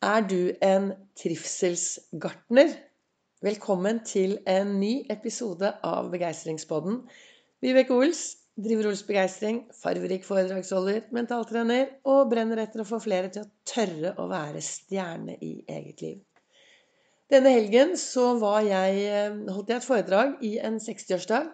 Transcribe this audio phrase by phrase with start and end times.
[0.00, 2.70] Er du en trivselsgartner?
[3.44, 7.02] Velkommen til en ny episode av Begeistringspodden.
[7.60, 8.22] Vibeke Ols
[8.56, 14.14] driver Ols Begeistring, farverik foredragsholder, mentaltrener og brenner etter å få flere til å tørre
[14.16, 16.16] å være stjerne i eget liv.
[17.28, 18.30] Denne helgen så
[18.64, 19.04] jeg,
[19.52, 21.52] holdt jeg et foredrag i en 60-årsdag.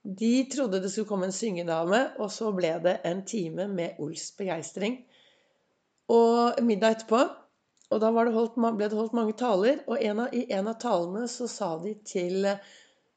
[0.00, 4.30] De trodde det skulle komme en syngedame, og så ble det en time med Ols
[4.40, 5.02] Begeistring.
[6.08, 7.20] Og middag etterpå
[7.92, 10.78] og da det holdt, ble det holdt mange taler, og en av, i en av
[10.80, 12.62] talene så sa de til eh,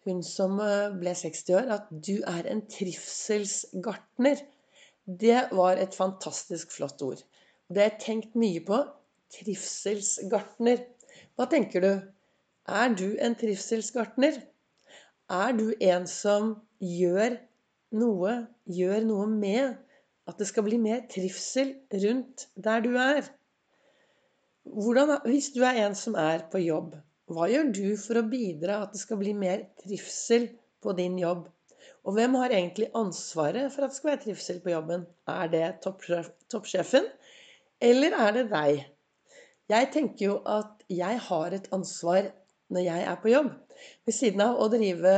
[0.05, 4.43] hun som eh, ble 60 år, at 'du er en trivselsgartner'.
[5.05, 7.21] Det var et fantastisk flott ord.
[7.69, 8.81] Det har jeg tenkt mye på.
[9.35, 10.83] Trivselsgartner.
[11.37, 11.93] Hva tenker du?
[12.65, 14.41] Er du en trivselsgartner?
[15.29, 17.37] Er du en som gjør
[17.97, 19.77] noe, gjør noe med
[20.25, 23.29] at det skal bli mer trivsel rundt der du er?
[24.65, 26.95] Hvordan, hvis du er en som er på jobb,
[27.29, 30.49] hva gjør du for å bidra at det skal bli mer trivsel
[30.81, 31.45] på din jobb?
[32.05, 35.05] Og hvem har egentlig ansvaret for at det skal være trivsel på jobben?
[35.29, 37.07] Er det toppsjefen,
[37.81, 38.83] eller er det deg?
[39.69, 42.29] Jeg tenker jo at jeg har et ansvar
[42.73, 43.49] når jeg er på jobb.
[44.05, 45.15] Ved siden av å drive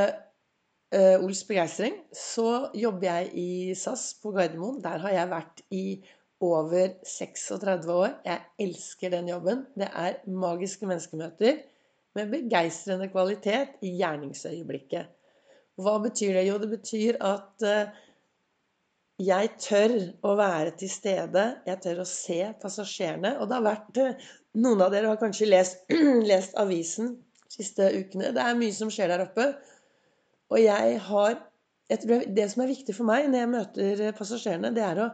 [0.96, 4.80] uh, Ols Begeistring, så jobber jeg i SAS på Gardermoen.
[4.84, 5.84] Der har jeg vært i
[6.44, 8.10] over 36 år.
[8.26, 9.66] Jeg elsker den jobben.
[9.76, 11.62] Det er magiske menneskemøter
[12.18, 15.14] med begeistrende kvalitet i gjerningsøyeblikket.
[15.78, 16.48] Hva betyr det?
[16.48, 18.04] Jo, det betyr at eh,
[19.22, 21.46] jeg tør å være til stede.
[21.66, 23.36] Jeg tør å se passasjerene.
[23.42, 24.28] Og det har vært eh,
[24.58, 25.84] Noen av dere har kanskje lest,
[26.32, 27.12] lest avisen
[27.46, 28.32] de siste ukene.
[28.34, 29.52] Det er mye som skjer der oppe.
[30.50, 31.38] Og jeg har
[31.88, 35.12] jeg tror Det som er viktig for meg når jeg møter passasjerene, det er å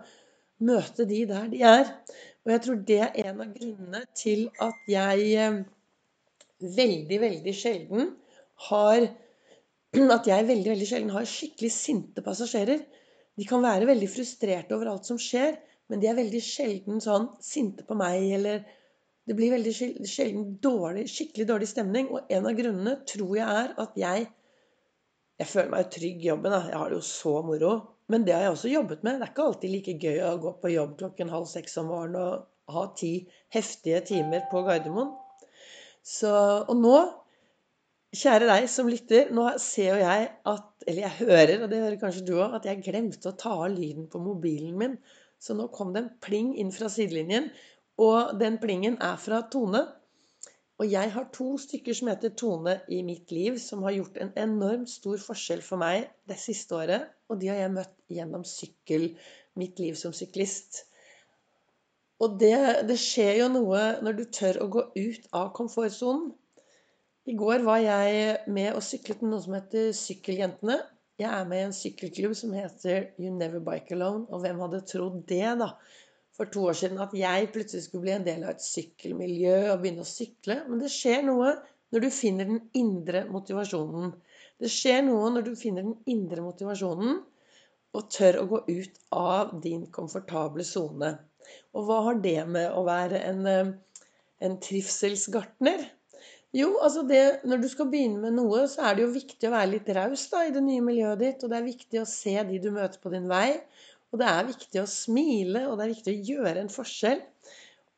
[0.68, 1.92] møte de der de er.
[2.44, 5.62] Og jeg tror det er en av grunnene til at jeg eh,
[6.78, 8.14] veldig, veldig sjelden
[8.70, 9.10] har
[10.16, 12.80] At jeg veldig, veldig sjelden har skikkelig sinte passasjerer.
[13.38, 15.60] De kan være veldig frustrerte over alt som skjer,
[15.90, 18.64] men de er veldig sjelden sånn sinte på meg, eller
[19.24, 19.72] Det blir veldig
[20.10, 22.10] sjelden dårlig, skikkelig dårlig stemning.
[22.12, 24.26] Og en av grunnene tror jeg er at jeg
[25.40, 26.52] Jeg føler meg trygg i jobben.
[26.52, 26.60] Da.
[26.70, 27.72] Jeg har det jo så moro.
[28.12, 29.20] Men det har jeg også jobbet med.
[29.20, 32.20] Det er ikke alltid like gøy å gå på jobb klokken halv seks om morgenen
[32.24, 33.14] og ha ti
[33.54, 35.14] heftige timer på Gardermoen.
[36.04, 36.32] Så,
[36.68, 36.98] og nå,
[38.16, 42.00] kjære deg som lytter, nå ser jo jeg at Eller jeg hører, og det hører
[42.02, 44.98] kanskje du òg, at jeg glemte å ta av lyden på mobilen min.
[45.40, 47.48] Så nå kom det en pling inn fra sidelinjen.
[48.04, 49.86] Og den plingen er fra Tone.
[50.82, 54.34] Og jeg har to stykker som heter Tone i mitt liv, som har gjort en
[54.44, 57.08] enormt stor forskjell for meg det siste året.
[57.34, 59.10] Og de har jeg møtt gjennom sykkel,
[59.60, 60.84] mitt liv som syklist.
[62.24, 62.56] Og det,
[62.88, 66.32] det skjer jo noe når du tør å gå ut av komfortsonen.
[67.30, 70.80] I går var jeg med og syklet med noe som heter Sykkeljentene.
[71.22, 74.26] Jeg er med i en sykkelklubb som heter You Never Bike Alone.
[74.34, 75.70] Og hvem hadde trodd det, da?
[76.34, 79.84] for to år siden at jeg plutselig skulle bli en del av et sykkelmiljø og
[79.84, 80.64] begynne å sykle.
[80.70, 81.54] Men det skjer noe
[81.94, 84.16] når du finner den indre motivasjonen.
[84.64, 87.18] Det skjer noe når du finner den indre motivasjonen
[87.94, 91.10] og tør å gå ut av din komfortable sone.
[91.76, 93.74] Og hva har det med å være en, eh,
[94.48, 95.84] en trivselsgartner?
[96.54, 99.54] Jo, altså det, når du skal begynne med noe, så er det jo viktig å
[99.56, 101.44] være litt raus i det nye miljøet ditt.
[101.44, 103.58] Og det er viktig å se de du møter på din vei.
[104.14, 107.24] Og det er viktig å smile, og det er viktig å gjøre en forskjell.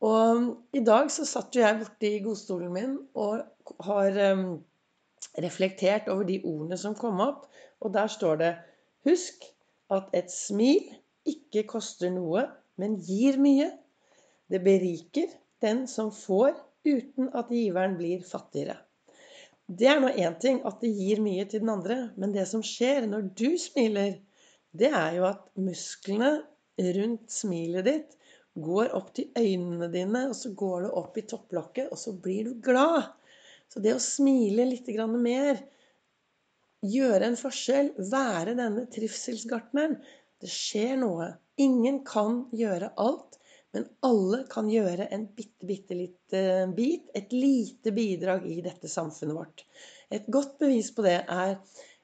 [0.07, 4.47] Og i dag så satt jo jeg borti godstolen min og har um,
[5.41, 7.47] reflektert over de ordene som kom opp.
[7.83, 8.53] Og der står det
[9.05, 9.45] Husk
[9.93, 10.87] at et smil
[11.29, 12.47] ikke koster noe,
[12.81, 13.69] men gir mye.
[14.49, 15.29] Det beriker
[15.61, 16.55] den som får,
[16.85, 18.77] uten at giveren blir fattigere.
[19.65, 22.61] Det er nå én ting at det gir mye til den andre, men det som
[22.65, 24.19] skjer når du smiler,
[24.75, 26.35] det er jo at musklene
[26.97, 28.17] rundt smilet ditt
[28.55, 32.49] går opp til øynene dine, og så går det opp i topplokket, og så blir
[32.49, 33.09] du glad.
[33.75, 35.57] Så det å smile litt mer,
[36.85, 39.97] gjøre en forskjell, være denne trivselsgartneren
[40.39, 41.33] Det skjer noe.
[41.59, 43.35] Ingen kan gjøre alt,
[43.75, 47.09] men alle kan gjøre en bitte, bitte liten bit.
[47.15, 49.65] Et lite bidrag i dette samfunnet vårt.
[50.07, 51.57] Et godt bevis på det er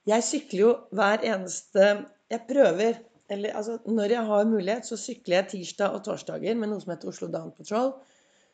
[0.10, 1.88] Jeg sykler jo hver eneste
[2.32, 3.00] jeg prøver
[3.32, 6.92] eller, altså, Når jeg har mulighet, så sykler jeg tirsdag og torsdager med noe som
[6.92, 7.94] heter Oslo Down Patrol.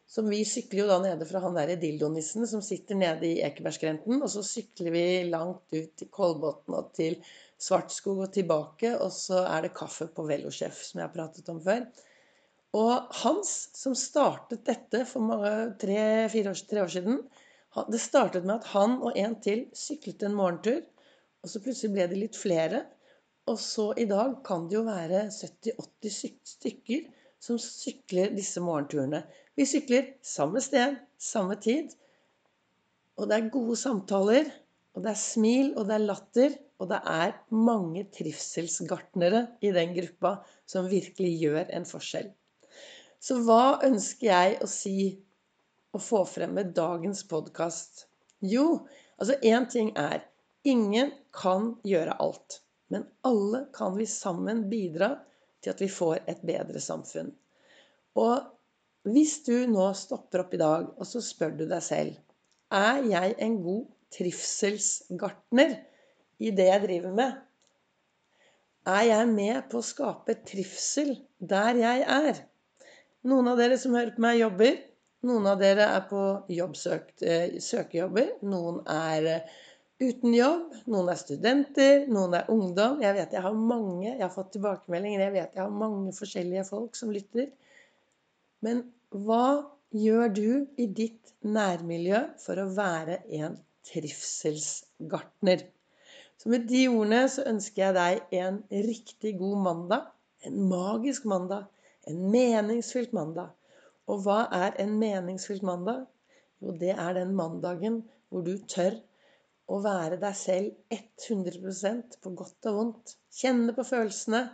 [0.07, 4.21] Som vi sykler jo da nede fra han derre dildonissen som sitter nede i Ekebergskrenten.
[4.23, 7.17] Og så sykler vi langt ut til Kolbotn og til
[7.59, 8.93] Svartskog og tilbake.
[8.95, 11.83] Og så er det kaffe på Velosjef, som jeg har pratet om før.
[12.77, 15.33] Og Hans, som startet dette for
[15.81, 17.21] tre-fire år, tre år siden
[17.91, 20.79] Det startet med at han og en til syklet en morgentur.
[21.43, 22.85] Og så plutselig ble det litt flere.
[23.47, 27.05] Og så i dag kan det jo være 70-80 stykker
[27.43, 29.21] som sykler disse morgenturene.
[29.57, 31.93] Vi sykler samme sted, samme tid.
[33.17, 34.49] Og det er gode samtaler,
[34.93, 36.57] og det er smil, og det er latter.
[36.77, 40.35] Og det er mange trivselsgartnere i den gruppa
[40.69, 42.27] som virkelig gjør en forskjell.
[43.17, 44.99] Så hva ønsker jeg å si
[45.97, 48.05] og få frem med dagens podkast?
[48.45, 48.85] Jo,
[49.17, 50.21] altså én ting er
[50.69, 52.59] ingen kan gjøre alt.
[52.93, 55.15] Men alle kan vi sammen bidra
[55.63, 57.33] til at vi får et bedre samfunn.
[58.21, 58.35] Og
[59.11, 62.17] hvis du nå stopper opp i dag, og så spør du deg selv
[62.73, 65.77] Er jeg en god trivselsgartner?
[66.39, 67.37] i det jeg driver med?
[68.87, 72.43] Er jeg med på å skape trivsel der jeg er?
[73.27, 74.77] Noen av dere som hører på meg, jobber.
[75.27, 78.37] Noen av dere er på eh, søkejobber.
[78.47, 79.55] Noen er eh,
[79.99, 80.77] uten jobb.
[80.93, 82.05] Noen er studenter.
[82.07, 83.01] Noen er ungdom.
[83.03, 85.25] Jeg vet jeg har mange Jeg har fått tilbakemeldinger.
[85.25, 87.49] Jeg vet jeg har mange forskjellige folk som lytter.
[88.63, 89.63] Men hva
[89.95, 93.53] gjør du i ditt nærmiljø for å være en
[93.87, 95.63] trivselsgartner?
[96.37, 98.59] Så med de ordene så ønsker jeg deg en
[98.89, 100.11] riktig god mandag.
[100.43, 101.65] En magisk mandag.
[102.07, 103.55] En meningsfylt mandag.
[104.11, 106.03] Og hva er en meningsfylt mandag?
[106.59, 108.99] Jo, det er den mandagen hvor du tør
[109.71, 113.17] å være deg selv 100% på godt og vondt.
[113.39, 114.49] Kjenne på følelsene.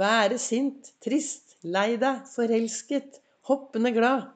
[0.00, 3.20] Være sint, trist, lei deg, forelsket,
[3.50, 4.28] hoppende glad.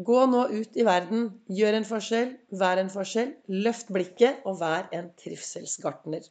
[0.00, 2.30] Gå nå ut i verden, gjør en forskjell,
[2.62, 3.34] vær en forskjell,
[3.66, 6.24] løft blikket og vær en trivselsgartner.